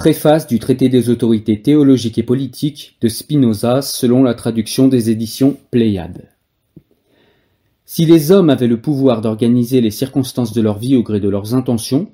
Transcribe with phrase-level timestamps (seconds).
[0.00, 5.58] Préface du traité des autorités théologiques et politiques de Spinoza selon la traduction des éditions
[5.70, 6.30] Pléiade.
[7.84, 11.28] Si les hommes avaient le pouvoir d'organiser les circonstances de leur vie au gré de
[11.28, 12.10] leurs intentions,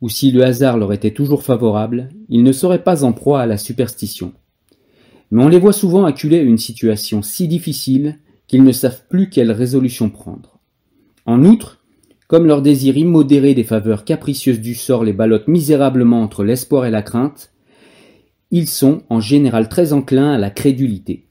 [0.00, 3.46] ou si le hasard leur était toujours favorable, ils ne seraient pas en proie à
[3.46, 4.32] la superstition.
[5.30, 9.28] Mais on les voit souvent acculés à une situation si difficile qu'ils ne savent plus
[9.28, 10.58] quelle résolution prendre.
[11.26, 11.79] En outre,
[12.30, 16.90] comme leur désir immodéré des faveurs capricieuses du sort les ballotte misérablement entre l'espoir et
[16.92, 17.50] la crainte,
[18.52, 21.26] ils sont en général très enclins à la crédulité.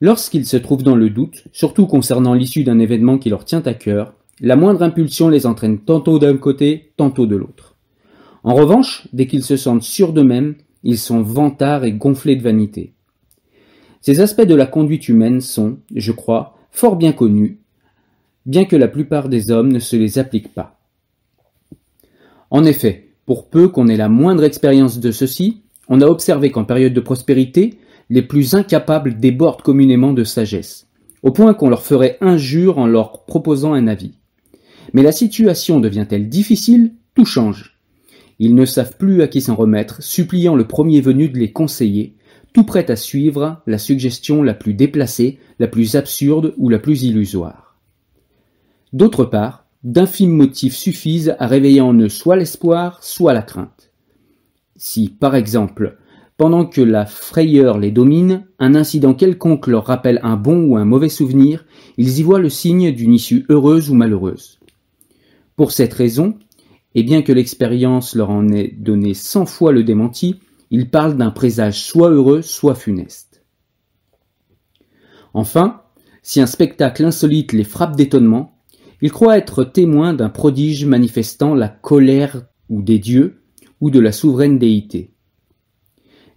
[0.00, 3.72] Lorsqu'ils se trouvent dans le doute, surtout concernant l'issue d'un événement qui leur tient à
[3.72, 7.76] cœur, la moindre impulsion les entraîne tantôt d'un côté, tantôt de l'autre.
[8.42, 12.94] En revanche, dès qu'ils se sentent sûrs d'eux-mêmes, ils sont vantards et gonflés de vanité.
[14.00, 17.60] Ces aspects de la conduite humaine sont, je crois, fort bien connus
[18.46, 20.78] bien que la plupart des hommes ne se les appliquent pas.
[22.50, 26.64] En effet, pour peu qu'on ait la moindre expérience de ceci, on a observé qu'en
[26.64, 27.78] période de prospérité,
[28.10, 30.86] les plus incapables débordent communément de sagesse,
[31.22, 34.12] au point qu'on leur ferait injure en leur proposant un avis.
[34.92, 37.78] Mais la situation devient-elle difficile, tout change.
[38.38, 42.16] Ils ne savent plus à qui s'en remettre, suppliant le premier venu de les conseiller,
[42.52, 47.04] tout prêt à suivre la suggestion la plus déplacée, la plus absurde ou la plus
[47.04, 47.63] illusoire.
[48.94, 53.90] D'autre part, d'infimes motifs suffisent à réveiller en eux soit l'espoir, soit la crainte.
[54.76, 55.98] Si, par exemple,
[56.36, 60.84] pendant que la frayeur les domine, un incident quelconque leur rappelle un bon ou un
[60.84, 64.60] mauvais souvenir, ils y voient le signe d'une issue heureuse ou malheureuse.
[65.56, 66.38] Pour cette raison,
[66.94, 70.38] et bien que l'expérience leur en ait donné cent fois le démenti,
[70.70, 73.42] ils parlent d'un présage soit heureux, soit funeste.
[75.32, 75.82] Enfin,
[76.22, 78.53] si un spectacle insolite les frappe d'étonnement,
[79.02, 83.42] ils croient être témoins d'un prodige manifestant la colère ou des dieux
[83.80, 85.12] ou de la souveraine déité.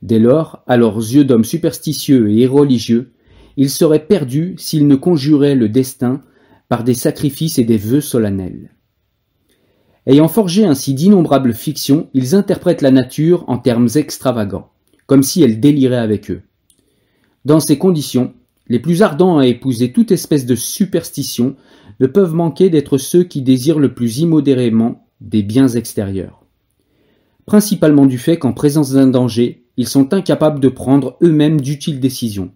[0.01, 3.13] Dès lors, à leurs yeux d'hommes superstitieux et religieux,
[3.55, 6.21] ils seraient perdus s'ils ne conjuraient le destin
[6.69, 8.71] par des sacrifices et des vœux solennels.
[10.05, 14.69] Ayant forgé ainsi d'innombrables fictions, ils interprètent la nature en termes extravagants,
[15.05, 16.43] comme si elle délirait avec eux.
[17.45, 18.33] Dans ces conditions,
[18.69, 21.55] les plus ardents à épouser toute espèce de superstition
[21.99, 26.43] ne peuvent manquer d'être ceux qui désirent le plus immodérément des biens extérieurs.
[27.45, 32.51] Principalement du fait qu'en présence d'un danger, ils sont incapables de prendre eux-mêmes d'utiles décisions.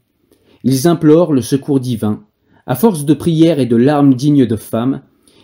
[0.64, 2.24] Ils implorent le secours divin.
[2.68, 5.02] À force de prières et de larmes dignes de femmes,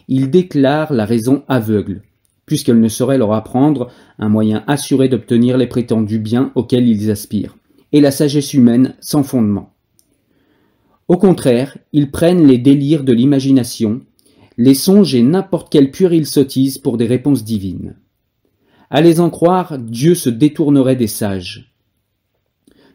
[0.07, 2.03] ils déclarent la raison aveugle,
[2.45, 3.89] puisqu'elle ne saurait leur apprendre
[4.19, 7.57] un moyen assuré d'obtenir les prétendus biens auxquels ils aspirent,
[7.94, 9.76] et la sagesse humaine sans fondement.
[11.07, 14.01] Au contraire, ils prennent les délires de l'imagination,
[14.57, 17.95] les songes et n'importe quelle puérile sottise pour des réponses divines.
[18.90, 21.73] À les en croire, Dieu se détournerait des sages.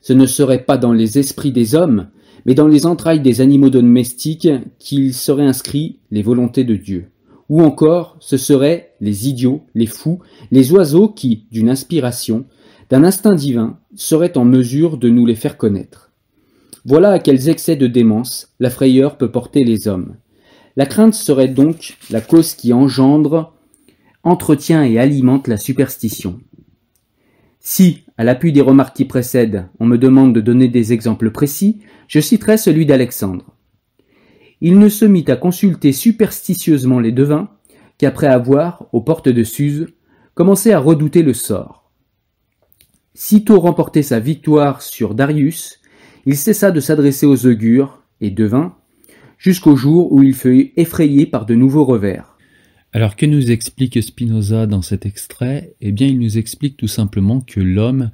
[0.00, 2.08] Ce ne serait pas dans les esprits des hommes,
[2.44, 4.48] mais dans les entrailles des animaux domestiques
[4.78, 7.08] qu'il serait inscrit les volontés de Dieu.
[7.48, 12.46] Ou encore, ce seraient les idiots, les fous, les oiseaux qui, d'une inspiration,
[12.90, 16.11] d'un instinct divin, seraient en mesure de nous les faire connaître.
[16.84, 20.16] Voilà à quels excès de démence la frayeur peut porter les hommes.
[20.76, 23.54] La crainte serait donc la cause qui engendre,
[24.24, 26.40] entretient et alimente la superstition.
[27.60, 31.80] Si, à l'appui des remarques qui précèdent, on me demande de donner des exemples précis,
[32.08, 33.54] je citerai celui d'Alexandre.
[34.60, 37.50] Il ne se mit à consulter superstitieusement les devins
[37.98, 39.86] qu'après avoir, aux portes de Suse,
[40.34, 41.90] commencé à redouter le sort.
[43.14, 45.78] Sitôt remporté sa victoire sur Darius,
[46.26, 48.76] il cessa de s'adresser aux augures et devins,
[49.38, 52.38] jusqu'au jour où il fut effrayé par de nouveaux revers.
[52.92, 55.74] Alors que nous explique Spinoza dans cet extrait?
[55.80, 58.10] Eh bien, il nous explique tout simplement que l'homme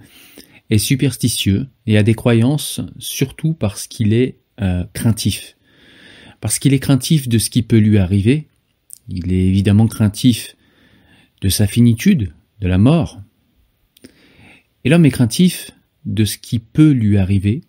[0.70, 5.56] est superstitieux et a des croyances surtout parce qu'il est euh, craintif.
[6.40, 8.46] Parce qu'il est craintif de ce qui peut lui arriver.
[9.08, 10.56] Il est évidemment craintif
[11.40, 13.20] de sa finitude, de la mort.
[14.84, 15.72] Et l'homme est craintif
[16.04, 17.62] de ce qui peut lui arriver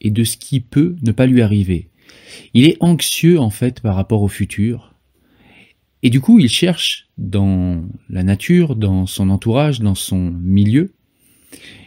[0.00, 1.88] et de ce qui peut ne pas lui arriver.
[2.52, 4.94] Il est anxieux en fait par rapport au futur.
[6.02, 10.92] Et du coup, il cherche dans la nature, dans son entourage, dans son milieu,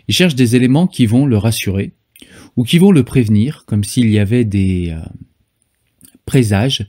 [0.08, 1.94] il cherche des éléments qui vont le rassurer
[2.56, 5.00] ou qui vont le prévenir, comme s'il y avait des euh,
[6.26, 6.88] présages,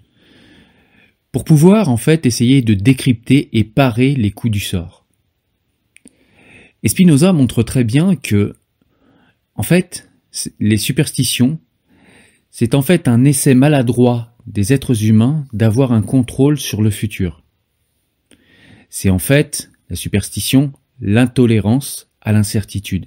[1.32, 5.06] pour pouvoir en fait essayer de décrypter et parer les coups du sort.
[6.84, 8.54] Et montre très bien que,
[9.56, 10.07] en fait,
[10.58, 11.60] les superstitions,
[12.50, 17.44] c'est en fait un essai maladroit des êtres humains d'avoir un contrôle sur le futur.
[18.88, 23.06] C'est en fait, la superstition, l'intolérance à l'incertitude.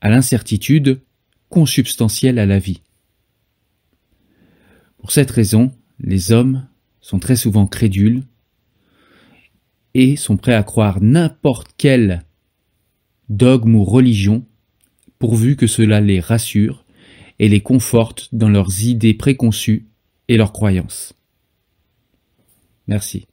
[0.00, 1.00] À l'incertitude
[1.48, 2.82] consubstantielle à la vie.
[4.98, 6.66] Pour cette raison, les hommes
[7.00, 8.24] sont très souvent crédules
[9.94, 12.24] et sont prêts à croire n'importe quel
[13.28, 14.46] dogme ou religion
[15.18, 16.84] pourvu que cela les rassure
[17.38, 19.86] et les conforte dans leurs idées préconçues
[20.28, 21.14] et leurs croyances.
[22.86, 23.26] Merci.